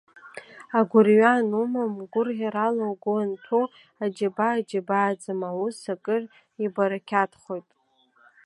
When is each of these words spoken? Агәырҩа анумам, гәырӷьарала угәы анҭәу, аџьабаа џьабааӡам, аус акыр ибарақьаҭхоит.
Агәырҩа 0.77 1.31
анумам, 1.39 1.93
гәырӷьарала 2.11 2.85
угәы 2.91 3.13
анҭәу, 3.21 3.65
аџьабаа 4.03 4.57
џьабааӡам, 4.69 5.39
аус 5.49 5.77
акыр 5.93 6.23
ибарақьаҭхоит. 6.65 7.67